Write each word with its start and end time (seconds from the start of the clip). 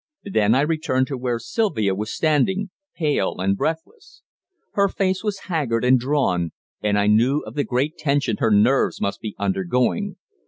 Then 0.23 0.55
I 0.55 0.61
returned 0.61 1.05
to 1.09 1.17
where 1.19 1.37
Sylvia 1.37 1.93
was 1.93 2.11
standing 2.11 2.71
pale 2.95 3.35
and 3.37 3.55
breathless. 3.55 4.23
Her 4.73 4.87
face 4.87 5.23
was 5.23 5.41
haggard 5.41 5.85
and 5.85 5.99
drawn, 5.99 6.53
and 6.81 6.97
I 6.97 7.05
knew 7.05 7.41
of 7.41 7.53
the 7.53 7.63
great 7.63 7.99
tension 7.99 8.37
her 8.37 8.49
nerves 8.49 8.99
must 8.99 9.21
be 9.21 9.35
undergoing. 9.37 10.15